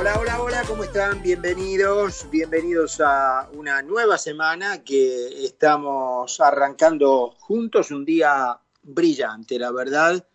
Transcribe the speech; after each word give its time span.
Hola, 0.00 0.18
hola, 0.18 0.40
hola, 0.40 0.64
¿cómo 0.66 0.82
están? 0.82 1.20
Bienvenidos, 1.20 2.26
bienvenidos 2.30 3.02
a 3.04 3.50
una 3.52 3.82
nueva 3.82 4.16
semana 4.16 4.82
que 4.82 5.44
estamos 5.44 6.40
arrancando 6.40 7.34
juntos, 7.38 7.90
un 7.90 8.06
día 8.06 8.58
brillante, 8.82 9.58
la 9.58 9.70
verdad. 9.70 10.26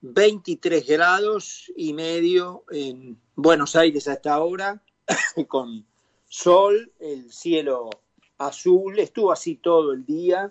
23 0.00 0.86
grados 0.86 1.70
y 1.76 1.92
medio 1.92 2.64
en 2.70 3.20
Buenos 3.36 3.76
Aires 3.76 4.08
hasta 4.08 4.32
ahora, 4.32 4.82
con 5.48 5.84
sol, 6.26 6.90
el 6.98 7.30
cielo 7.30 7.90
azul, 8.38 8.98
estuvo 8.98 9.32
así 9.32 9.56
todo 9.56 9.92
el 9.92 10.06
día, 10.06 10.50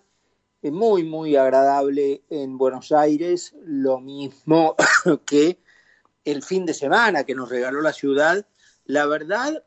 muy, 0.61 1.03
muy 1.03 1.35
agradable 1.35 2.21
en 2.29 2.59
Buenos 2.59 2.91
Aires, 2.91 3.55
lo 3.63 3.99
mismo 3.99 4.75
que 5.25 5.57
el 6.23 6.43
fin 6.43 6.67
de 6.67 6.75
semana 6.75 7.23
que 7.23 7.33
nos 7.33 7.49
regaló 7.49 7.81
la 7.81 7.93
ciudad. 7.93 8.45
La 8.89 9.05
verdad, 9.05 9.63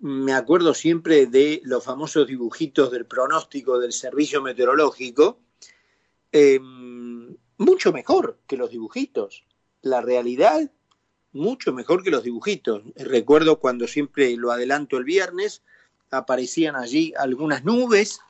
me 0.00 0.32
acuerdo 0.32 0.72
siempre 0.72 1.26
de 1.26 1.60
los 1.62 1.84
famosos 1.84 2.26
dibujitos 2.26 2.90
del 2.90 3.04
pronóstico 3.04 3.78
del 3.78 3.92
servicio 3.92 4.40
meteorológico, 4.40 5.40
eh, 6.32 6.58
mucho 7.58 7.92
mejor 7.92 8.38
que 8.46 8.56
los 8.56 8.70
dibujitos. 8.70 9.44
La 9.82 10.00
realidad, 10.00 10.70
mucho 11.32 11.74
mejor 11.74 12.02
que 12.02 12.10
los 12.10 12.22
dibujitos. 12.22 12.82
Recuerdo 12.96 13.60
cuando 13.60 13.86
siempre 13.86 14.34
lo 14.38 14.50
adelanto 14.50 14.96
el 14.96 15.04
viernes, 15.04 15.60
aparecían 16.10 16.74
allí 16.74 17.12
algunas 17.18 17.64
nubes, 17.64 18.20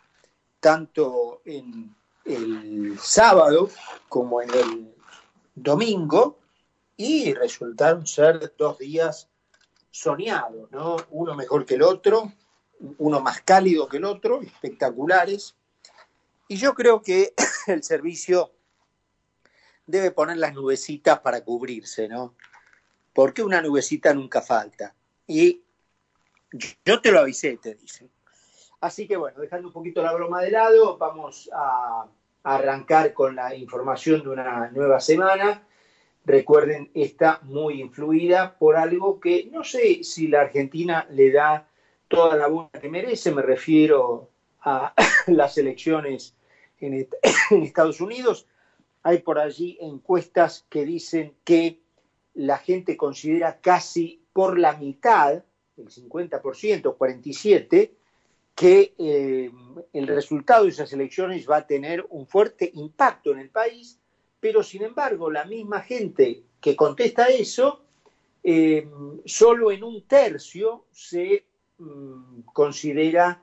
tanto 0.59 1.43
en 1.45 1.95
el 2.25 2.99
sábado 2.99 3.71
como 4.09 4.43
en 4.43 4.51
el 4.51 4.95
domingo, 5.55 6.41
y 6.97 7.33
resultaron 7.33 8.09
ser 8.09 8.53
dos 8.59 8.79
días 8.79 9.29
soñados, 9.93 10.71
¿no? 10.73 10.97
Uno 11.11 11.35
mejor 11.35 11.65
que 11.65 11.75
el 11.75 11.83
otro, 11.83 12.33
uno 12.99 13.21
más 13.21 13.43
cálido 13.43 13.89
que 13.89 13.99
el 13.99 14.05
otro, 14.05 14.41
espectaculares. 14.43 15.55
Y 16.49 16.57
yo 16.57 16.75
creo 16.75 17.03
que 17.03 17.35
el 17.69 17.85
servicio 17.85 18.53
debe 19.87 20.11
poner 20.11 20.39
las 20.39 20.55
nubecitas 20.55 21.21
para 21.21 21.45
cubrirse, 21.45 22.09
¿no? 22.09 22.35
Porque 23.13 23.43
una 23.43 23.61
nubecita 23.61 24.15
nunca 24.15 24.41
falta. 24.41 24.95
Y 25.27 25.63
yo 26.85 27.01
te 27.01 27.13
lo 27.13 27.21
avisé, 27.21 27.59
te 27.59 27.75
dicen. 27.75 28.11
Así 28.81 29.07
que 29.07 29.17
bueno, 29.17 29.41
dejando 29.41 29.69
un 29.69 29.75
poquito 29.75 30.03
la 30.03 30.15
broma 30.15 30.41
de 30.41 30.51
lado, 30.51 30.97
vamos 30.97 31.51
a 31.55 32.07
arrancar 32.43 33.13
con 33.13 33.37
la 33.37 33.55
información 33.55 34.23
de 34.23 34.31
una 34.31 34.71
nueva 34.71 35.01
semana. 35.01 35.67
Recuerden, 36.25 36.91
está 36.95 37.41
muy 37.43 37.81
influida 37.81 38.57
por 38.57 38.77
algo 38.77 39.19
que 39.19 39.49
no 39.51 39.65
sé 39.65 40.05
si 40.05 40.29
la 40.29 40.43
Argentina 40.43 41.07
le 41.11 41.33
da 41.33 41.69
toda 42.07 42.37
la 42.37 42.47
buena 42.47 42.71
que 42.81 42.89
merece, 42.89 43.33
me 43.33 43.43
refiero 43.43 44.31
a 44.61 44.95
las 45.27 45.59
elecciones 45.59 46.37
en, 46.81 47.09
Estados 47.51 48.01
Unidos. 48.01 48.47
Hay 49.03 49.19
por 49.19 49.41
allí 49.41 49.79
encuestas 49.81 50.65
que 50.69 50.85
dicen 50.85 51.35
que 51.43 51.81
la 52.35 52.59
gente 52.59 52.97
considera 52.97 53.59
casi 53.61 54.23
por 54.33 54.59
la 54.59 54.77
mitad, 54.77 55.43
el 55.77 55.89
50%, 55.89 56.41
47%, 56.97 57.91
que 58.55 58.95
eh, 58.97 59.51
el 59.93 60.07
resultado 60.07 60.65
de 60.65 60.71
esas 60.71 60.93
elecciones 60.93 61.49
va 61.51 61.57
a 61.57 61.67
tener 61.67 62.07
un 62.11 62.29
fuerte 62.29 62.71
impacto 62.75 63.33
en 63.33 63.41
el 63.41 63.51
país 63.51 63.99
pero 64.43 64.65
sin 64.65 64.83
embargo 64.83 65.31
la 65.31 65.45
misma 65.45 65.83
gente 65.83 66.43
que 66.61 66.75
contesta 66.75 67.27
eso, 67.27 67.85
eh, 68.43 68.91
solo 69.25 69.71
en 69.71 69.85
un 69.85 70.03
tercio 70.03 70.87
se 70.91 71.45
mm, 71.79 72.41
considera 72.53 73.41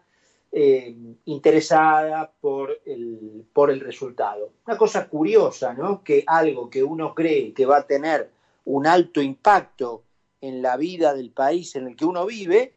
eh, 0.51 0.93
interesada 1.23 2.29
por 2.41 2.81
el, 2.85 3.45
por 3.53 3.71
el 3.71 3.79
resultado. 3.79 4.51
Una 4.67 4.77
cosa 4.77 5.07
curiosa, 5.07 5.73
¿no? 5.73 6.03
Que 6.03 6.25
algo 6.27 6.69
que 6.69 6.83
uno 6.83 7.15
cree 7.15 7.53
que 7.53 7.65
va 7.65 7.77
a 7.77 7.87
tener 7.87 8.29
un 8.65 8.85
alto 8.85 9.21
impacto 9.21 10.03
en 10.41 10.61
la 10.61 10.75
vida 10.75 11.13
del 11.13 11.31
país 11.31 11.77
en 11.77 11.87
el 11.87 11.95
que 11.95 12.03
uno 12.03 12.25
vive, 12.25 12.73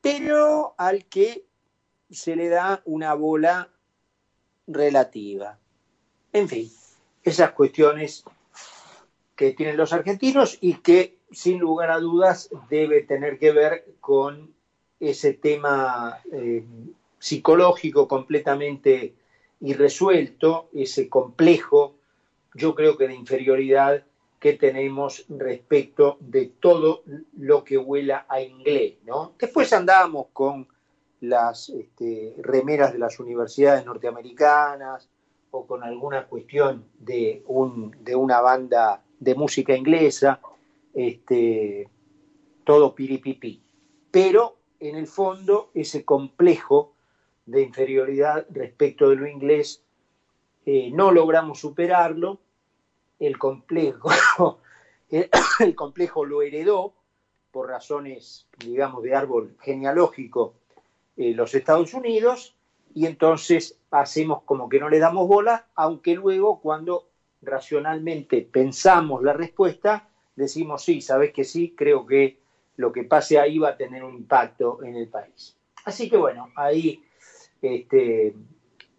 pero 0.00 0.76
al 0.78 1.06
que 1.06 1.44
se 2.08 2.36
le 2.36 2.48
da 2.48 2.82
una 2.84 3.14
bola 3.14 3.68
relativa. 4.68 5.58
En 6.32 6.48
fin, 6.48 6.70
esas 7.22 7.52
cuestiones 7.52 8.24
que 9.36 9.52
tienen 9.52 9.76
los 9.76 9.92
argentinos 9.92 10.58
y 10.60 10.74
que 10.74 11.18
sin 11.30 11.58
lugar 11.58 11.90
a 11.90 11.98
dudas 11.98 12.50
debe 12.68 13.02
tener 13.02 13.38
que 13.38 13.52
ver 13.52 13.86
con 14.00 14.54
ese 15.00 15.32
tema 15.34 16.20
eh, 16.32 16.64
psicológico 17.18 18.06
completamente 18.08 19.14
irresuelto, 19.60 20.68
ese 20.74 21.08
complejo, 21.08 21.96
yo 22.54 22.74
creo 22.74 22.96
que 22.96 23.08
de 23.08 23.14
inferioridad 23.14 24.04
que 24.38 24.54
tenemos 24.54 25.24
respecto 25.28 26.16
de 26.20 26.46
todo 26.46 27.04
lo 27.38 27.62
que 27.62 27.78
huela 27.78 28.26
a 28.28 28.40
inglés, 28.40 28.94
¿no? 29.04 29.34
Después 29.38 29.72
andábamos 29.72 30.26
con 30.32 30.66
las 31.20 31.68
este, 31.68 32.34
remeras 32.38 32.92
de 32.92 32.98
las 32.98 33.20
universidades 33.20 33.86
norteamericanas, 33.86 35.08
o 35.52 35.66
con 35.66 35.84
alguna 35.84 36.26
cuestión 36.26 36.86
de, 36.98 37.42
un, 37.46 37.94
de 38.00 38.16
una 38.16 38.40
banda 38.40 39.02
de 39.20 39.34
música 39.34 39.76
inglesa, 39.76 40.40
este, 40.94 41.88
todo 42.64 42.94
piripipi. 42.94 43.62
Pero 44.10 44.56
en 44.80 44.96
el 44.96 45.06
fondo 45.06 45.70
ese 45.74 46.04
complejo 46.04 46.94
de 47.46 47.62
inferioridad 47.62 48.46
respecto 48.50 49.10
de 49.10 49.16
lo 49.16 49.28
inglés 49.28 49.84
eh, 50.64 50.90
no 50.92 51.10
logramos 51.10 51.60
superarlo, 51.60 52.40
el 53.18 53.36
complejo, 53.38 54.10
el, 55.10 55.74
complejo 55.74 56.24
lo 56.24 56.40
heredó 56.40 56.94
por 57.50 57.68
razones, 57.68 58.46
digamos, 58.58 59.02
de 59.02 59.14
árbol 59.14 59.54
genealógico 59.60 60.54
eh, 61.18 61.34
los 61.34 61.54
Estados 61.54 61.92
Unidos 61.92 62.56
y 62.94 63.06
entonces 63.06 63.78
hacemos 63.90 64.42
como 64.44 64.68
que 64.68 64.78
no 64.78 64.88
le 64.88 64.98
damos 64.98 65.26
bola, 65.26 65.66
aunque 65.74 66.14
luego 66.14 66.60
cuando 66.60 67.08
racionalmente 67.42 68.42
pensamos 68.42 69.22
la 69.22 69.32
respuesta, 69.32 70.08
decimos 70.34 70.82
sí, 70.82 71.00
sabes 71.00 71.32
que 71.32 71.44
sí, 71.44 71.74
creo 71.76 72.06
que 72.06 72.36
lo 72.76 72.92
que 72.92 73.04
pase 73.04 73.38
ahí 73.38 73.58
va 73.58 73.70
a 73.70 73.76
tener 73.76 74.02
un 74.04 74.14
impacto 74.14 74.82
en 74.82 74.96
el 74.96 75.08
país. 75.08 75.56
Así 75.84 76.08
que 76.08 76.16
bueno, 76.16 76.50
ahí, 76.56 77.02
este, 77.60 78.32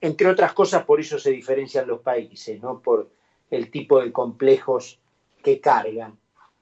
entre 0.02 0.28
otras 0.28 0.54
cosas, 0.54 0.84
por 0.84 1.00
eso 1.00 1.18
se 1.18 1.32
diferencian 1.32 1.88
los 1.88 2.02
países, 2.02 2.62
¿no? 2.62 2.80
Por 2.80 3.10
el 3.50 3.70
tipo 3.72 4.02
de 4.02 4.12
complejos 4.12 5.00
que 5.42 5.60
cargan. 5.60 6.18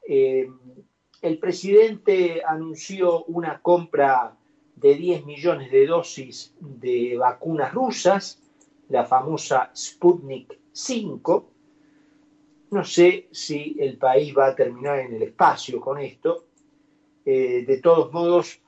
Eh, 0.08 0.48
el 1.22 1.38
presidente 1.38 2.42
anunció 2.46 3.24
una 3.26 3.60
compra 3.62 4.36
de 4.82 4.96
10 4.96 5.26
millones 5.26 5.72
de 5.72 5.86
dosis 5.86 6.56
de 6.60 7.16
vacunas 7.16 7.72
rusas, 7.72 8.40
la 8.90 9.06
famosa 9.06 9.72
Sputnik 9.76 10.60
5. 10.72 11.52
No 12.72 12.84
sé 12.84 13.28
si 13.32 13.76
el 13.80 13.98
país 13.98 14.36
va 14.36 14.48
a 14.48 14.56
terminar 14.56 15.00
en 15.00 15.14
el 15.14 15.22
espacio 15.22 15.80
con 15.80 16.00
esto. 16.00 16.46
Eh, 17.24 17.64
de 17.68 17.78
todos 17.78 18.12
modos, 18.12 18.60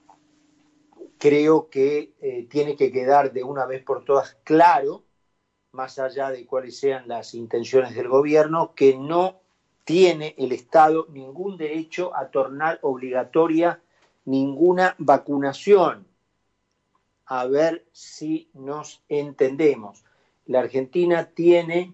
creo 1.17 1.67
que 1.69 2.13
eh, 2.21 2.45
tiene 2.47 2.75
que 2.75 2.91
quedar 2.91 3.33
de 3.33 3.43
una 3.43 3.65
vez 3.65 3.83
por 3.83 4.05
todas 4.05 4.37
claro, 4.43 5.03
más 5.71 5.97
allá 5.97 6.29
de 6.29 6.45
cuáles 6.45 6.77
sean 6.77 7.07
las 7.07 7.33
intenciones 7.33 7.95
del 7.95 8.07
gobierno, 8.07 8.75
que 8.75 8.95
no 8.95 9.39
tiene 9.83 10.35
el 10.37 10.51
Estado 10.51 11.07
ningún 11.09 11.57
derecho 11.57 12.15
a 12.15 12.27
tornar 12.29 12.77
obligatoria 12.83 13.81
ninguna 14.25 14.95
vacunación. 14.97 16.05
A 17.25 17.47
ver 17.47 17.85
si 17.91 18.49
nos 18.53 19.03
entendemos. 19.09 20.03
La 20.45 20.59
Argentina 20.59 21.25
tiene 21.33 21.93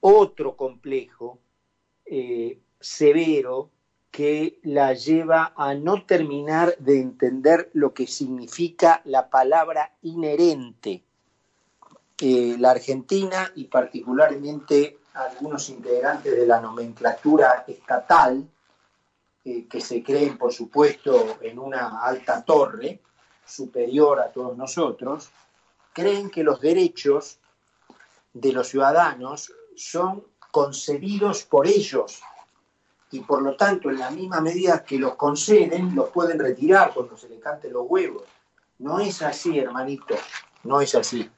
otro 0.00 0.56
complejo 0.56 1.38
eh, 2.04 2.58
severo 2.78 3.70
que 4.10 4.60
la 4.62 4.92
lleva 4.92 5.54
a 5.56 5.74
no 5.74 6.04
terminar 6.04 6.76
de 6.78 7.00
entender 7.00 7.70
lo 7.72 7.94
que 7.94 8.06
significa 8.06 9.00
la 9.06 9.28
palabra 9.28 9.96
inherente. 10.02 11.02
Eh, 12.20 12.54
la 12.58 12.70
Argentina 12.70 13.50
y 13.56 13.64
particularmente 13.64 14.98
algunos 15.14 15.68
integrantes 15.68 16.36
de 16.36 16.46
la 16.46 16.60
nomenclatura 16.60 17.64
estatal 17.66 18.46
que 19.44 19.80
se 19.80 20.02
creen, 20.02 20.38
por 20.38 20.52
supuesto, 20.52 21.38
en 21.42 21.58
una 21.58 22.00
alta 22.00 22.42
torre 22.42 23.00
superior 23.44 24.20
a 24.20 24.32
todos 24.32 24.56
nosotros, 24.56 25.28
creen 25.92 26.30
que 26.30 26.42
los 26.42 26.60
derechos 26.60 27.38
de 28.32 28.52
los 28.52 28.68
ciudadanos 28.68 29.52
son 29.76 30.24
concedidos 30.50 31.42
por 31.44 31.66
ellos 31.66 32.22
y 33.10 33.20
por 33.20 33.42
lo 33.42 33.56
tanto 33.56 33.90
en 33.90 33.98
la 33.98 34.10
misma 34.10 34.40
medida 34.40 34.84
que 34.84 34.98
los 34.98 35.14
conceden, 35.14 35.94
los 35.94 36.08
pueden 36.08 36.38
retirar 36.38 36.92
cuando 36.94 37.16
se 37.16 37.28
le 37.28 37.38
canten 37.38 37.72
los 37.72 37.84
huevos. 37.86 38.24
No 38.78 38.98
es 38.98 39.22
así, 39.22 39.58
hermanito, 39.58 40.16
no 40.64 40.80
es 40.80 40.94
así. 40.94 41.30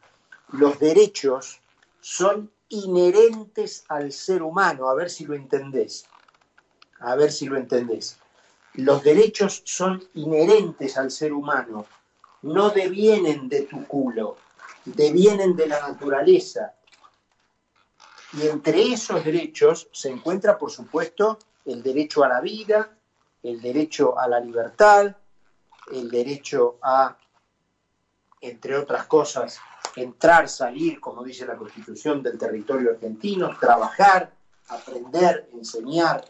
Los 0.52 0.78
derechos 0.78 1.60
son 2.00 2.50
inherentes 2.68 3.84
al 3.88 4.12
ser 4.12 4.42
humano, 4.42 4.88
a 4.88 4.94
ver 4.94 5.10
si 5.10 5.26
lo 5.26 5.34
entendés. 5.34 6.06
A 7.00 7.14
ver 7.14 7.30
si 7.32 7.46
lo 7.46 7.56
entendés. 7.56 8.18
Los 8.74 9.02
derechos 9.02 9.62
son 9.64 10.02
inherentes 10.14 10.96
al 10.96 11.10
ser 11.10 11.32
humano, 11.32 11.86
no 12.42 12.70
devienen 12.70 13.48
de 13.48 13.62
tu 13.62 13.86
culo, 13.86 14.36
devienen 14.84 15.56
de 15.56 15.66
la 15.66 15.80
naturaleza. 15.80 16.74
Y 18.34 18.46
entre 18.46 18.92
esos 18.92 19.24
derechos 19.24 19.88
se 19.92 20.10
encuentra, 20.10 20.58
por 20.58 20.70
supuesto, 20.70 21.38
el 21.64 21.82
derecho 21.82 22.22
a 22.22 22.28
la 22.28 22.40
vida, 22.40 22.90
el 23.42 23.60
derecho 23.60 24.18
a 24.18 24.28
la 24.28 24.40
libertad, 24.40 25.16
el 25.92 26.10
derecho 26.10 26.78
a, 26.82 27.16
entre 28.40 28.76
otras 28.76 29.06
cosas, 29.06 29.58
entrar, 29.96 30.48
salir, 30.48 31.00
como 31.00 31.22
dice 31.24 31.46
la 31.46 31.56
Constitución, 31.56 32.22
del 32.22 32.38
territorio 32.38 32.90
argentino, 32.90 33.56
trabajar, 33.58 34.32
aprender, 34.68 35.48
enseñar. 35.52 36.24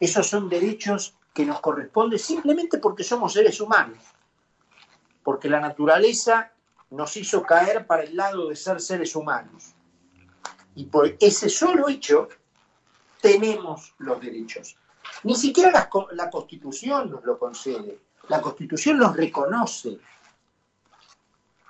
Esos 0.00 0.26
son 0.26 0.48
derechos 0.48 1.14
que 1.34 1.44
nos 1.44 1.60
corresponden 1.60 2.18
simplemente 2.18 2.78
porque 2.78 3.04
somos 3.04 3.32
seres 3.32 3.60
humanos, 3.60 3.98
porque 5.22 5.48
la 5.48 5.60
naturaleza 5.60 6.52
nos 6.90 7.16
hizo 7.16 7.42
caer 7.42 7.86
para 7.86 8.02
el 8.04 8.16
lado 8.16 8.48
de 8.48 8.56
ser 8.56 8.80
seres 8.80 9.14
humanos. 9.14 9.74
Y 10.74 10.84
por 10.84 11.16
ese 11.20 11.48
solo 11.48 11.88
hecho 11.88 12.28
tenemos 13.20 13.94
los 13.98 14.20
derechos. 14.20 14.76
Ni 15.24 15.34
siquiera 15.34 15.70
la, 15.70 15.90
la 16.12 16.30
Constitución 16.30 17.10
nos 17.10 17.24
lo 17.24 17.38
concede. 17.38 17.98
La 18.28 18.40
Constitución 18.40 18.98
los 18.98 19.16
reconoce, 19.16 19.98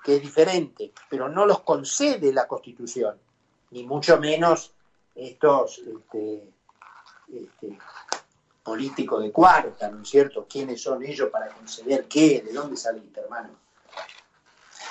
que 0.05 0.17
es 0.17 0.23
diferente, 0.23 0.93
pero 1.09 1.29
no 1.29 1.47
los 1.47 1.61
concede 1.61 2.33
la 2.33 2.47
Constitución, 2.47 3.19
ni 3.71 3.85
mucho 3.85 4.19
menos 4.19 4.73
estos 5.15 5.79
este, 5.79 6.49
este, 7.33 7.79
políticos 8.69 9.23
de 9.23 9.33
cuarta, 9.33 9.89
¿no 9.89 10.03
es 10.03 10.11
cierto? 10.11 10.47
¿Quiénes 10.47 10.83
son 10.83 11.03
ellos 11.03 11.31
para 11.31 11.49
conceder 11.49 12.05
qué? 12.07 12.43
¿De 12.43 12.53
dónde 12.53 12.77
saliste, 12.77 13.19
hermano? 13.19 13.49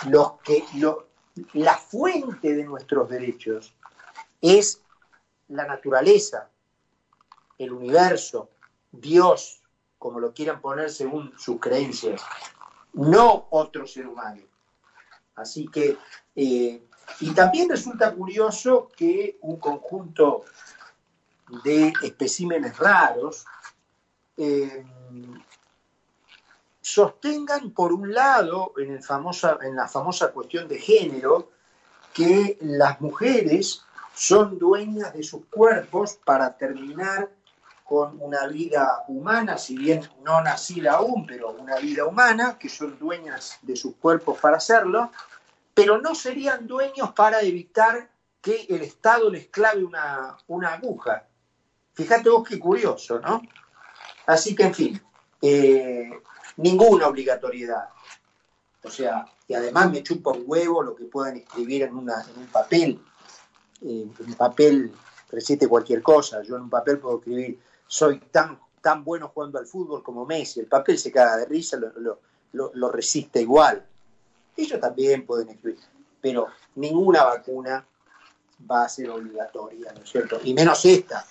Los 0.08 0.32
que, 0.44 0.66
lo, 0.78 1.10
la 1.54 1.78
fuente 1.78 2.56
de 2.56 2.64
nuestros 2.64 3.08
derechos 3.08 3.76
es 4.42 4.82
la 5.50 5.68
naturaleza, 5.68 6.50
el 7.60 7.72
universo, 7.72 8.50
Dios, 8.92 9.62
como 10.00 10.20
lo 10.20 10.34
quieran 10.34 10.60
poner 10.60 10.90
según 10.90 11.32
sus 11.38 11.60
creencias, 11.60 12.24
no 12.94 13.46
otro 13.52 13.86
ser 13.86 14.08
humano. 14.08 14.42
Así 15.36 15.68
que, 15.68 15.98
eh, 16.36 16.82
y 17.20 17.32
también 17.36 17.70
resulta 17.70 18.12
curioso 18.12 18.90
que 18.98 19.38
un 19.42 19.58
conjunto 19.58 20.46
de 21.64 21.94
especímenes 22.04 22.78
raros 22.78 23.46
eh, 24.38 24.86
sostengan, 26.82 27.72
por 27.72 27.92
un 27.92 28.14
lado, 28.14 28.74
en, 28.78 28.92
el 28.92 29.04
famosa, 29.04 29.58
en 29.62 29.76
la 29.76 29.88
famosa 29.88 30.32
cuestión 30.32 30.68
de 30.68 30.80
género, 30.80 31.52
que 32.14 32.58
las 32.62 33.02
mujeres 33.02 33.84
son 34.14 34.58
dueñas 34.58 35.14
de 35.14 35.24
sus 35.24 35.46
cuerpos 35.48 36.18
para 36.24 36.56
terminar 36.56 37.30
con 37.84 38.22
una 38.22 38.48
vida 38.48 39.04
humana, 39.08 39.58
si 39.58 39.78
bien 39.78 40.02
no 40.24 40.42
nacida 40.42 40.94
aún, 40.94 41.26
pero 41.26 41.52
una 41.52 41.78
vida 41.78 42.06
humana, 42.06 42.58
que 42.58 42.70
son 42.70 42.98
dueñas 43.00 43.60
de 43.62 43.76
sus 43.76 43.96
cuerpos 43.96 44.40
para 44.40 44.58
hacerlo, 44.58 45.12
pero 45.74 46.02
no 46.02 46.16
serían 46.16 46.68
dueños 46.68 47.12
para 47.14 47.42
evitar 47.42 48.10
que 48.42 48.66
el 48.70 48.82
Estado 48.82 49.30
les 49.30 49.48
clave 49.48 49.84
una, 49.84 50.38
una 50.48 50.74
aguja. 50.74 51.28
Fíjate 51.98 52.30
vos 52.30 52.48
qué 52.48 52.58
curioso, 52.58 53.20
¿no? 53.20 53.42
Así 54.26 54.56
que, 54.56 54.64
en 54.64 54.74
fin, 54.74 55.02
eh, 55.42 56.10
ninguna 56.56 57.08
obligatoriedad. 57.08 57.90
O 58.84 58.90
sea, 58.90 59.26
y 59.48 59.54
además 59.54 59.92
me 59.92 60.04
chupa 60.04 60.32
un 60.32 60.44
huevo 60.46 60.82
lo 60.82 60.96
que 60.96 61.06
puedan 61.06 61.36
escribir 61.36 61.84
en, 61.84 61.96
una, 61.96 62.26
un 62.38 62.48
papel 62.48 63.02
en 63.82 64.12
un 64.20 64.34
papel 64.36 64.92
resiste 65.30 65.68
cualquier 65.68 66.02
cosa. 66.02 66.42
Yo 66.44 66.56
en 66.56 66.64
un 66.64 66.70
papel 66.70 67.00
puedo 67.00 67.18
escribir, 67.18 67.60
soy 67.88 68.20
tan, 68.32 68.60
tan 68.82 69.04
bueno 69.04 69.30
jugando 69.34 69.60
al 69.60 69.66
fútbol 69.66 70.04
como 70.04 70.26
Messi. 70.26 70.60
El 70.60 70.68
papel 70.68 70.98
se 70.98 71.12
caga 71.12 71.38
de 71.38 71.46
risa, 71.46 71.78
lo, 71.78 72.20
lo, 72.54 72.92
resiste 72.92 73.42
igual. 73.42 73.86
Ellos 74.56 74.80
también 74.80 75.26
pueden 75.26 75.50
escribir, 75.50 75.80
pero 76.22 76.48
ninguna 76.76 77.24
vacuna 77.24 77.86
va 78.70 78.86
a 78.86 78.90
ser 78.90 79.10
obligatoria, 79.10 79.92
¿no 79.94 80.02
es 80.02 80.10
cierto? 80.10 80.40
Y 80.44 80.54
menos 80.54 80.84
esta. 80.86 81.26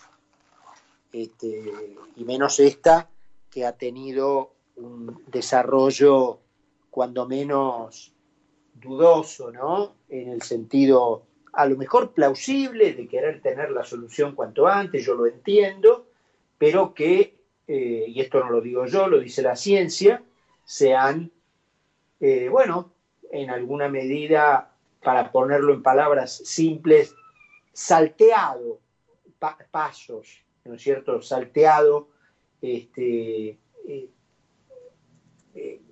Este, 1.16 1.72
y 2.16 2.24
menos 2.24 2.60
esta 2.60 3.08
que 3.50 3.64
ha 3.64 3.72
tenido 3.72 4.52
un 4.76 5.24
desarrollo 5.28 6.40
cuando 6.90 7.26
menos 7.26 8.12
dudoso, 8.74 9.50
¿no? 9.50 9.94
En 10.10 10.28
el 10.28 10.42
sentido 10.42 11.22
a 11.54 11.64
lo 11.64 11.78
mejor 11.78 12.12
plausible 12.12 12.92
de 12.92 13.08
querer 13.08 13.40
tener 13.40 13.70
la 13.70 13.82
solución 13.82 14.34
cuanto 14.34 14.66
antes, 14.66 15.06
yo 15.06 15.14
lo 15.14 15.24
entiendo, 15.24 16.06
pero 16.58 16.92
que, 16.92 17.34
eh, 17.66 18.04
y 18.08 18.20
esto 18.20 18.40
no 18.40 18.50
lo 18.50 18.60
digo 18.60 18.84
yo, 18.84 19.08
lo 19.08 19.18
dice 19.18 19.40
la 19.40 19.56
ciencia, 19.56 20.22
se 20.66 20.94
han, 20.94 21.30
eh, 22.20 22.50
bueno, 22.50 22.92
en 23.30 23.48
alguna 23.48 23.88
medida, 23.88 24.70
para 25.02 25.32
ponerlo 25.32 25.72
en 25.72 25.82
palabras 25.82 26.36
simples, 26.44 27.14
salteado 27.72 28.80
pasos, 29.70 30.45
¿no 30.66 30.74
es 30.74 30.82
cierto? 30.82 31.20
Salteado 31.22 32.08
este, 32.60 33.58
eh, 33.88 34.10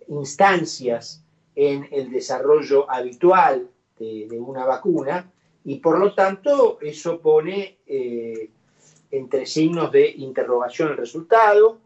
instancias 0.09 1.25
en 1.55 1.89
el 1.91 2.11
desarrollo 2.11 2.91
habitual 2.91 3.71
de, 3.99 4.29
una 4.39 4.65
vacuna 4.65 5.31
y 5.65 5.79
por 5.79 5.99
lo 5.99 6.15
tanto 6.15 6.79
eso 6.81 7.21
pone 7.21 7.79
eh, 7.87 8.51
entre 9.11 9.47
signos 9.47 9.93
de 9.93 10.11
interrogación 10.11 10.91
el 10.91 10.97
resultado. 10.97 11.79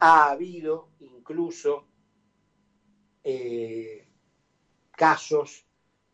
Ha 0.00 0.30
habido 0.30 0.88
incluso 1.00 1.84
eh, 3.22 4.08
casos 4.90 5.64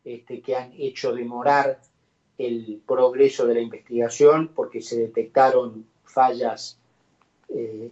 este, 0.05 0.43
que 0.43 0.57
han 0.57 0.73
hecho 0.73 1.13
demorar 1.13 1.81
el 2.39 2.81
progreso 2.87 3.47
de 3.47 3.55
la 3.55 3.61
investigación 3.61 4.53
porque 4.55 4.81
se 4.81 4.99
detectaron 4.99 5.87
fallas 6.05 6.79
eh, 7.49 7.91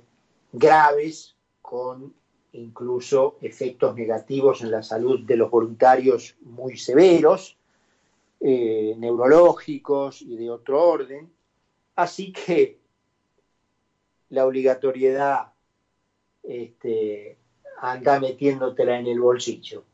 graves 0.52 1.34
con 1.60 2.14
incluso 2.52 3.36
efectos 3.42 3.94
negativos 3.96 4.62
en 4.62 4.70
la 4.70 4.82
salud 4.82 5.20
de 5.26 5.36
los 5.36 5.50
voluntarios 5.50 6.36
muy 6.40 6.76
severos 6.78 7.56
eh, 8.40 8.94
neurológicos 8.96 10.22
y 10.22 10.36
de 10.36 10.50
otro 10.50 10.82
orden. 10.82 11.30
Así 11.96 12.32
que 12.32 12.78
la 14.30 14.46
obligatoriedad 14.46 15.52
este, 16.42 17.36
anda 17.80 18.20
metiéndotela 18.20 18.98
en 18.98 19.06
el 19.08 19.20
bolsillo. 19.20 19.84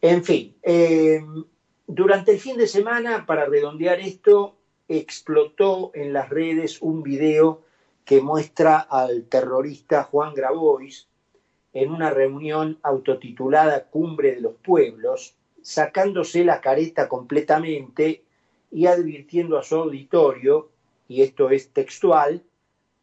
En 0.00 0.22
fin, 0.22 0.54
eh, 0.62 1.24
durante 1.86 2.32
el 2.32 2.40
fin 2.40 2.56
de 2.56 2.66
semana, 2.66 3.26
para 3.26 3.44
redondear 3.44 4.00
esto, 4.00 4.56
explotó 4.88 5.90
en 5.94 6.12
las 6.12 6.30
redes 6.30 6.80
un 6.80 7.02
video 7.02 7.62
que 8.04 8.20
muestra 8.20 8.78
al 8.78 9.24
terrorista 9.24 10.04
Juan 10.04 10.34
Grabois 10.34 11.08
en 11.72 11.90
una 11.90 12.10
reunión 12.10 12.78
autotitulada 12.82 13.84
Cumbre 13.84 14.34
de 14.34 14.40
los 14.40 14.54
Pueblos, 14.54 15.34
sacándose 15.62 16.44
la 16.44 16.60
careta 16.60 17.08
completamente 17.08 18.22
y 18.70 18.86
advirtiendo 18.86 19.58
a 19.58 19.62
su 19.62 19.76
auditorio, 19.76 20.70
y 21.08 21.22
esto 21.22 21.50
es 21.50 21.70
textual, 21.70 22.42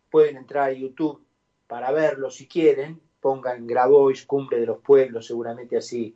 pueden 0.10 0.38
entrar 0.38 0.70
a 0.70 0.74
YouTube 0.74 1.22
para 1.68 1.92
verlo 1.92 2.30
si 2.32 2.48
quieren, 2.48 3.00
pongan 3.20 3.68
Grabois, 3.68 4.26
Cumbre 4.26 4.60
de 4.60 4.66
los 4.66 4.80
Pueblos, 4.80 5.28
seguramente 5.28 5.78
así 5.78 6.16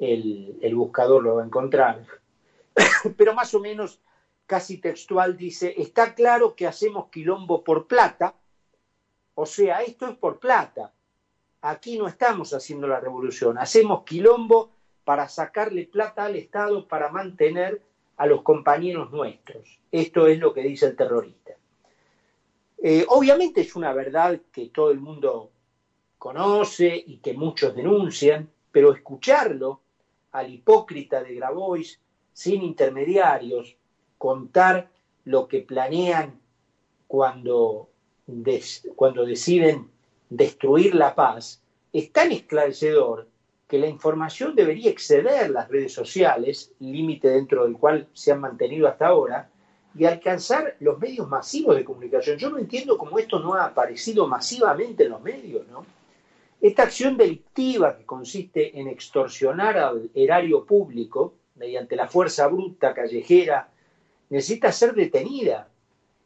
el, 0.00 0.74
buscador 0.74 1.22
lo 1.22 1.36
va 1.36 1.42
a 1.42 1.46
encontrar. 1.46 2.04
Pero 3.16 3.34
más 3.34 3.54
o 3.54 3.60
menos 3.60 4.00
casi 4.46 4.78
textual 4.78 5.36
dice, 5.36 5.74
está 5.76 6.14
claro 6.14 6.56
que 6.56 6.66
hacemos 6.66 7.08
quilombo 7.10 7.62
por 7.62 7.86
plata, 7.86 8.34
o 9.34 9.46
sea, 9.46 9.82
esto 9.82 10.08
es 10.08 10.16
por 10.16 10.40
plata. 10.40 10.92
Aquí 11.62 11.98
no 11.98 12.08
estamos 12.08 12.52
haciendo 12.52 12.88
la 12.88 12.98
revolución, 12.98 13.58
hacemos 13.58 14.04
quilombo 14.04 14.72
para 15.04 15.28
sacarle 15.28 15.86
plata 15.86 16.24
al 16.24 16.36
Estado 16.36 16.88
para 16.88 17.10
mantener 17.10 17.82
a 18.16 18.26
los 18.26 18.42
compañeros 18.42 19.10
nuestros. 19.12 19.78
Esto 19.92 20.26
es 20.26 20.38
lo 20.38 20.52
que 20.52 20.62
dice 20.62 20.86
el 20.86 20.96
terrorista. 20.96 21.52
Eh, 22.82 23.04
obviamente 23.08 23.60
es 23.60 23.76
una 23.76 23.92
verdad 23.92 24.40
que 24.50 24.68
todo 24.70 24.90
el 24.90 25.00
mundo 25.00 25.50
conoce 26.18 27.02
y 27.06 27.18
que 27.18 27.34
muchos 27.34 27.74
denuncian, 27.74 28.50
pero 28.72 28.92
escucharlo 28.94 29.82
al 30.32 30.52
hipócrita 30.52 31.22
de 31.22 31.34
Grabois 31.34 32.00
sin 32.32 32.62
intermediarios, 32.62 33.76
contar 34.18 34.90
lo 35.24 35.48
que 35.48 35.60
planean 35.60 36.40
cuando, 37.06 37.88
cuando 38.96 39.26
deciden 39.26 39.90
destruir 40.28 40.94
la 40.94 41.14
paz, 41.14 41.60
es 41.92 42.12
tan 42.12 42.32
esclarecedor 42.32 43.28
que 43.66 43.78
la 43.78 43.88
información 43.88 44.54
debería 44.54 44.90
exceder 44.90 45.50
las 45.50 45.68
redes 45.68 45.92
sociales, 45.92 46.72
límite 46.80 47.28
dentro 47.28 47.64
del 47.64 47.74
cual 47.74 48.08
se 48.12 48.32
han 48.32 48.40
mantenido 48.40 48.88
hasta 48.88 49.06
ahora, 49.08 49.50
y 49.94 50.04
alcanzar 50.04 50.76
los 50.80 50.98
medios 50.98 51.28
masivos 51.28 51.76
de 51.76 51.84
comunicación. 51.84 52.38
Yo 52.38 52.50
no 52.50 52.58
entiendo 52.58 52.96
cómo 52.96 53.18
esto 53.18 53.40
no 53.40 53.54
ha 53.54 53.64
aparecido 53.64 54.26
masivamente 54.26 55.04
en 55.04 55.10
los 55.10 55.22
medios, 55.22 55.66
¿no? 55.68 55.84
Esta 56.60 56.82
acción 56.82 57.16
delictiva 57.16 57.96
que 57.96 58.04
consiste 58.04 58.78
en 58.78 58.88
extorsionar 58.88 59.78
al 59.78 60.10
erario 60.14 60.62
público 60.66 61.32
mediante 61.54 61.96
la 61.96 62.06
fuerza 62.06 62.48
bruta 62.48 62.92
callejera 62.92 63.70
necesita 64.28 64.70
ser 64.70 64.92
detenida. 64.94 65.70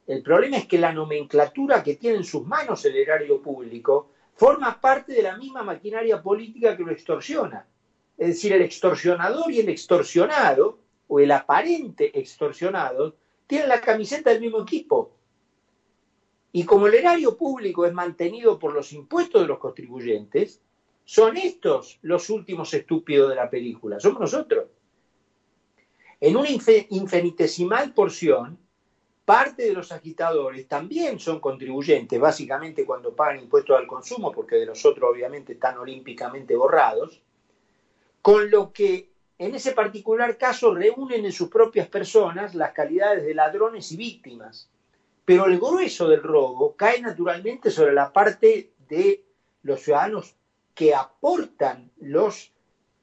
El 0.08 0.22
problema 0.22 0.56
es 0.56 0.66
que 0.66 0.78
la 0.78 0.92
nomenclatura 0.92 1.84
que 1.84 1.94
tiene 1.94 2.16
en 2.16 2.24
sus 2.24 2.44
manos 2.44 2.84
el 2.84 2.96
erario 2.96 3.40
público 3.40 4.10
forma 4.34 4.80
parte 4.80 5.12
de 5.12 5.22
la 5.22 5.36
misma 5.36 5.62
maquinaria 5.62 6.20
política 6.20 6.76
que 6.76 6.82
lo 6.82 6.90
extorsiona. 6.90 7.64
Es 8.18 8.28
decir, 8.28 8.52
el 8.52 8.62
extorsionador 8.62 9.52
y 9.52 9.60
el 9.60 9.68
extorsionado, 9.68 10.78
o 11.06 11.20
el 11.20 11.30
aparente 11.30 12.10
extorsionado, 12.18 13.14
tienen 13.46 13.68
la 13.68 13.80
camiseta 13.80 14.30
del 14.30 14.40
mismo 14.40 14.62
equipo. 14.62 15.12
Y 16.56 16.64
como 16.64 16.86
el 16.86 16.94
erario 16.94 17.36
público 17.36 17.84
es 17.84 17.92
mantenido 17.92 18.60
por 18.60 18.72
los 18.72 18.92
impuestos 18.92 19.42
de 19.42 19.48
los 19.48 19.58
contribuyentes, 19.58 20.60
son 21.04 21.36
estos 21.36 21.98
los 22.02 22.30
últimos 22.30 22.72
estúpidos 22.72 23.30
de 23.30 23.34
la 23.34 23.50
película, 23.50 23.98
somos 23.98 24.20
nosotros. 24.20 24.66
En 26.20 26.36
una 26.36 26.48
infinitesimal 26.50 27.92
porción, 27.92 28.56
parte 29.24 29.64
de 29.64 29.72
los 29.72 29.90
agitadores 29.90 30.68
también 30.68 31.18
son 31.18 31.40
contribuyentes, 31.40 32.20
básicamente 32.20 32.86
cuando 32.86 33.16
pagan 33.16 33.40
impuestos 33.40 33.76
al 33.76 33.88
consumo, 33.88 34.30
porque 34.30 34.54
de 34.54 34.66
los 34.66 34.86
otros 34.86 35.10
obviamente 35.10 35.54
están 35.54 35.76
olímpicamente 35.78 36.54
borrados, 36.54 37.20
con 38.22 38.48
lo 38.48 38.72
que 38.72 39.08
en 39.38 39.56
ese 39.56 39.72
particular 39.72 40.38
caso 40.38 40.72
reúnen 40.72 41.24
en 41.24 41.32
sus 41.32 41.48
propias 41.48 41.88
personas 41.88 42.54
las 42.54 42.70
calidades 42.70 43.24
de 43.24 43.34
ladrones 43.34 43.90
y 43.90 43.96
víctimas. 43.96 44.68
Pero 45.24 45.46
el 45.46 45.58
grueso 45.58 46.08
del 46.08 46.22
robo 46.22 46.76
cae 46.76 47.00
naturalmente 47.00 47.70
sobre 47.70 47.92
la 47.92 48.12
parte 48.12 48.72
de 48.88 49.24
los 49.62 49.80
ciudadanos 49.80 50.34
que 50.74 50.94
aportan 50.94 51.90
los 52.00 52.52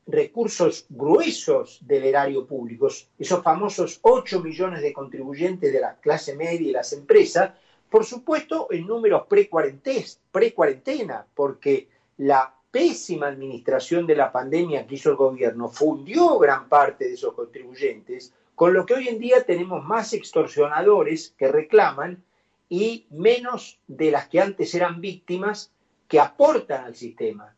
recursos 0.05 0.85
gruesos 0.89 1.79
del 1.81 2.03
erario 2.03 2.45
público, 2.45 2.89
esos 3.17 3.43
famosos 3.43 3.99
8 4.01 4.41
millones 4.41 4.81
de 4.81 4.93
contribuyentes 4.93 5.71
de 5.71 5.79
la 5.79 5.95
clase 5.95 6.35
media 6.35 6.67
y 6.67 6.71
las 6.71 6.93
empresas, 6.93 7.51
por 7.89 8.05
supuesto 8.05 8.67
en 8.71 8.85
números 8.87 9.25
pre-cuarentena, 9.27 11.25
porque 11.33 11.87
la 12.17 12.53
pésima 12.69 13.27
administración 13.27 14.05
de 14.07 14.15
la 14.15 14.31
pandemia 14.31 14.85
que 14.85 14.95
hizo 14.95 15.09
el 15.09 15.15
gobierno 15.15 15.69
fundió 15.69 16.37
gran 16.37 16.69
parte 16.69 17.05
de 17.05 17.13
esos 17.13 17.33
contribuyentes, 17.33 18.33
con 18.61 18.75
lo 18.75 18.85
que 18.85 18.93
hoy 18.93 19.07
en 19.07 19.17
día 19.17 19.43
tenemos 19.43 19.83
más 19.83 20.13
extorsionadores 20.13 21.33
que 21.35 21.47
reclaman 21.47 22.23
y 22.69 23.07
menos 23.09 23.79
de 23.87 24.11
las 24.11 24.27
que 24.27 24.39
antes 24.39 24.75
eran 24.75 25.01
víctimas 25.01 25.73
que 26.07 26.19
aportan 26.19 26.85
al 26.85 26.95
sistema. 26.95 27.55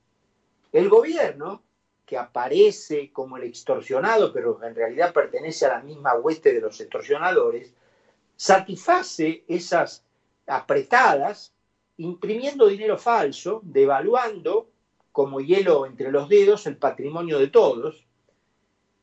El 0.71 0.87
gobierno, 0.87 1.61
que 2.05 2.17
aparece 2.17 3.11
como 3.11 3.35
el 3.35 3.43
extorsionado, 3.43 4.31
pero 4.31 4.63
en 4.63 4.73
realidad 4.73 5.11
pertenece 5.11 5.65
a 5.65 5.73
la 5.73 5.81
misma 5.81 6.15
hueste 6.15 6.53
de 6.53 6.61
los 6.61 6.79
extorsionadores, 6.79 7.73
satisface 8.37 9.43
esas 9.49 10.05
apretadas 10.47 11.53
imprimiendo 11.97 12.67
dinero 12.67 12.97
falso, 12.97 13.59
devaluando 13.65 14.69
como 15.11 15.41
hielo 15.41 15.85
entre 15.85 16.13
los 16.13 16.29
dedos 16.29 16.65
el 16.65 16.77
patrimonio 16.77 17.39
de 17.39 17.49
todos. 17.49 18.05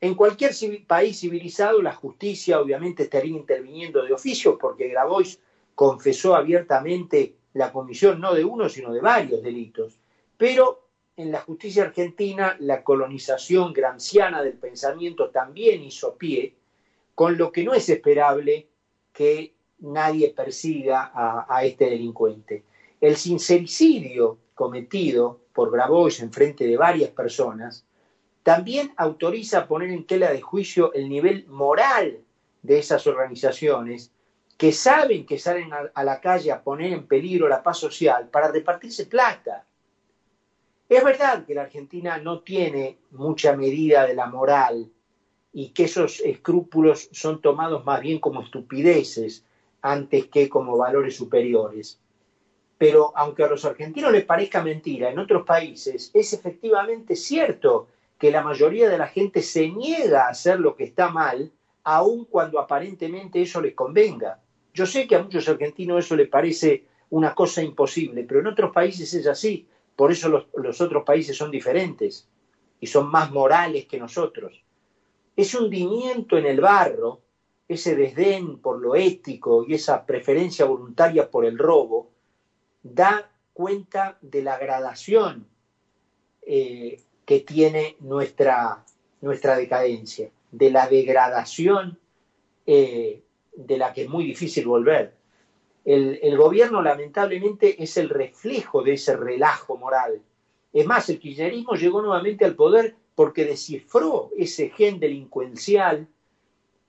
En 0.01 0.15
cualquier 0.15 0.53
país 0.87 1.21
civilizado 1.21 1.83
la 1.83 1.93
justicia 1.93 2.61
obviamente 2.61 3.03
estaría 3.03 3.37
interviniendo 3.37 4.03
de 4.03 4.15
oficio 4.15 4.57
porque 4.57 4.89
Grabois 4.89 5.39
confesó 5.75 6.35
abiertamente 6.35 7.35
la 7.53 7.71
comisión 7.71 8.21
no 8.21 8.35
de 8.35 8.45
uno 8.45 8.69
sino 8.69 8.93
de 8.93 9.01
varios 9.01 9.43
delitos. 9.43 9.99
Pero 10.39 10.89
en 11.17 11.31
la 11.31 11.41
justicia 11.41 11.83
argentina 11.83 12.57
la 12.61 12.83
colonización 12.83 13.75
granciana 13.75 14.43
del 14.43 14.55
pensamiento 14.55 15.29
también 15.29 15.83
hizo 15.83 16.15
pie, 16.15 16.55
con 17.15 17.37
lo 17.37 17.53
que 17.53 17.63
no 17.63 17.75
es 17.75 17.91
esperable 17.91 18.67
que 19.13 19.53
nadie 19.81 20.31
persiga 20.31 21.11
a, 21.13 21.45
a 21.47 21.63
este 21.65 21.91
delincuente. 21.91 22.63
El 23.03 23.17
sincericidio 23.17 24.39
cometido 24.55 25.41
por 25.53 25.71
Grabois 25.71 26.21
en 26.21 26.33
frente 26.33 26.65
de 26.67 26.77
varias 26.79 27.11
personas, 27.11 27.85
también 28.43 28.93
autoriza 28.97 29.67
poner 29.67 29.91
en 29.91 30.07
tela 30.07 30.33
de 30.33 30.41
juicio 30.41 30.93
el 30.95 31.09
nivel 31.09 31.47
moral 31.49 32.21
de 32.63 32.79
esas 32.79 33.07
organizaciones 33.07 34.13
que 34.57 34.73
saben 34.73 35.25
que 35.25 35.39
salen 35.39 35.71
a, 35.73 36.05
la 36.05 36.21
calle 36.21 36.53
a 36.53 36.63
poner 36.63 36.93
en 36.93 37.07
peligro 37.07 37.49
la 37.49 37.63
paz 37.63 37.79
social 37.79 38.29
para 38.29 38.53
repartirse 38.53 39.07
plata. 39.07 39.65
Es 40.89 41.03
verdad 41.03 41.47
que 41.47 41.55
la 41.55 41.63
Argentina 41.63 42.19
no 42.19 42.41
tiene 42.41 42.99
mucha 43.13 43.57
medida 43.57 44.07
de 44.07 44.15
la 44.15 44.27
moral 44.27 44.91
y 45.53 45.71
que 45.71 45.85
esos 45.85 46.21
escrúpulos 46.21 47.09
son 47.13 47.41
tomados 47.41 47.85
más 47.85 48.01
bien 48.01 48.19
como 48.19 48.43
estupideces 48.43 49.45
antes 49.81 50.27
que 50.27 50.49
como 50.49 50.77
valores 50.77 51.17
superiores 51.17 51.99
pero 52.81 53.13
aunque 53.15 53.45
a 53.45 53.47
los 53.47 53.67
argentinos 53.67 54.11
les 54.11 54.25
parezca 54.25 54.63
mentira, 54.63 55.11
en 55.11 55.19
otros 55.19 55.45
países 55.45 56.11
es 56.15 56.33
efectivamente 56.33 57.15
cierto 57.15 57.89
que 58.21 58.31
la 58.31 58.43
mayoría 58.43 58.91
de 58.91 58.99
la 58.99 59.09
gente 59.09 59.41
se 59.41 59.71
niega 59.71 60.27
a 60.27 60.29
hacer 60.29 60.61
lo 60.61 60.77
que 60.77 60.85
está 60.85 61.09
mal, 61.09 61.51
aun 61.83 62.27
cuando 62.27 62.61
aparentemente 62.61 63.41
eso 63.41 63.63
les 63.63 63.75
convenga. 63.75 64.43
Yo 64.75 64.85
sé 64.85 65.09
que 65.09 65.17
a 65.17 65.23
muchos 65.23 65.49
argentinos 65.49 66.05
eso 66.05 66.17
les 66.17 66.29
parece 66.29 66.85
una 67.09 67.35
cosa 67.35 67.63
imposible, 67.63 68.25
pero 68.25 68.41
en 68.41 68.49
otros 68.49 68.73
países 68.73 69.15
es 69.15 69.27
así. 69.27 69.67
Por 69.97 70.13
eso 70.13 70.29
los, 70.29 70.81
otros 70.83 71.03
países 71.03 71.35
son 71.35 71.51
diferentes 71.51 72.29
y 72.79 72.87
son 72.87 73.11
más 73.11 73.31
morales 73.31 73.87
que 73.87 73.99
nosotros. 73.99 74.63
Ese 75.35 75.57
hundimiento 75.57 76.37
en 76.37 76.45
el 76.45 76.61
barro, 76.61 77.23
ese 77.67 77.97
desdén 77.97 78.59
por 78.59 78.81
lo 78.83 78.97
ético 78.97 79.65
y 79.67 79.75
esa 79.75 80.05
preferencia 80.05 80.67
voluntaria 80.67 81.31
por 81.31 81.47
el 81.47 81.57
robo, 81.57 82.11
da 82.83 83.31
cuenta 83.55 84.19
de 84.21 84.43
la 84.43 84.59
gradación 84.59 85.47
eh, 86.43 87.01
que 87.25 87.41
tiene 87.41 87.97
nuestra, 88.01 88.85
nuestra 89.21 89.57
decadencia, 89.57 90.31
de 90.51 90.71
la 90.71 90.89
degradación 90.89 91.99
eh, 92.67 93.23
de 93.55 93.79
la 93.79 93.93
que 93.93 94.03
es 94.03 94.09
muy 94.09 94.25
difícil 94.25 94.67
volver. 94.67 95.15
El, 95.85 96.19
el, 96.23 96.37
gobierno 96.37 96.83
lamentablemente 96.83 97.83
es 97.83 97.97
el 97.97 98.09
reflejo 98.09 98.83
de 98.83 98.95
ese 98.95 99.17
relajo 99.17 99.77
moral. 99.77 100.21
Es 100.73 100.87
más, 100.87 101.09
el 101.09 101.19
kirchnerismo 101.19 101.75
llegó 101.75 102.03
nuevamente 102.03 102.45
al 102.45 102.55
poder 102.55 102.97
porque 103.15 103.45
descifró 103.45 104.31
ese 104.37 104.71
gen 104.71 105.01
delincuencial 105.01 106.07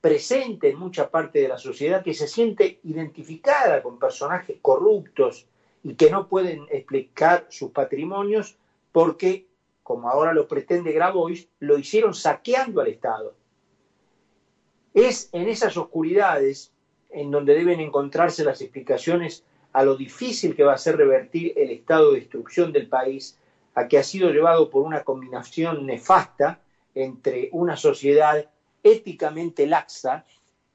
presente 0.01 0.69
en 0.69 0.79
mucha 0.79 1.09
parte 1.09 1.39
de 1.39 1.47
la 1.47 1.57
sociedad 1.57 2.03
que 2.03 2.13
se 2.13 2.27
siente 2.27 2.79
identificada 2.83 3.83
con 3.83 3.99
personajes 3.99 4.57
corruptos, 4.61 5.45
y 5.83 5.95
que 5.95 6.09
no 6.09 6.27
pueden 6.27 6.65
explicar 6.69 7.47
sus 7.49 7.71
patrimonios 7.71 8.57
porque, 8.91 9.47
como 9.91 10.07
ahora 10.07 10.31
lo 10.31 10.47
pretende 10.47 10.93
Grabois, 10.93 11.49
lo 11.59 11.77
hicieron 11.77 12.13
saqueando 12.13 12.79
al 12.79 12.87
Estado. 12.87 13.35
Es 14.93 15.27
en 15.33 15.49
esas 15.49 15.75
oscuridades 15.75 16.71
en 17.09 17.29
donde 17.29 17.55
deben 17.55 17.81
encontrarse 17.81 18.45
las 18.45 18.61
explicaciones 18.61 19.43
a 19.73 19.83
lo 19.83 19.97
difícil 19.97 20.55
que 20.55 20.63
va 20.63 20.75
a 20.75 20.77
ser 20.77 20.95
revertir 20.95 21.51
el 21.57 21.71
estado 21.71 22.13
de 22.13 22.21
destrucción 22.21 22.71
del 22.71 22.87
país, 22.87 23.37
a 23.75 23.89
que 23.89 23.97
ha 23.97 24.03
sido 24.03 24.29
llevado 24.29 24.69
por 24.69 24.83
una 24.83 25.03
combinación 25.03 25.85
nefasta 25.85 26.61
entre 26.95 27.49
una 27.51 27.75
sociedad 27.75 28.49
éticamente 28.83 29.67
laxa 29.67 30.23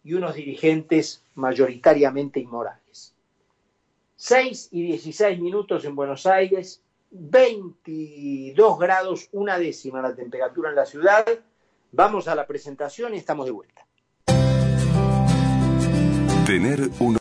y 0.04 0.12
unos 0.12 0.34
dirigentes 0.34 1.22
mayoritariamente 1.36 2.38
inmorales. 2.38 3.14
6 4.16 4.68
y 4.72 4.82
16 4.82 5.40
minutos 5.40 5.86
en 5.86 5.96
Buenos 5.96 6.26
Aires, 6.26 6.82
22 7.18 8.78
grados, 8.78 9.28
una 9.32 9.58
décima 9.58 10.02
la 10.02 10.14
temperatura 10.14 10.70
en 10.70 10.76
la 10.76 10.86
ciudad. 10.86 11.24
Vamos 11.92 12.28
a 12.28 12.34
la 12.34 12.46
presentación 12.46 13.14
y 13.14 13.18
estamos 13.18 13.46
de 13.46 13.52
vuelta. 13.52 13.86
Tener 16.46 16.90
un 17.00 17.14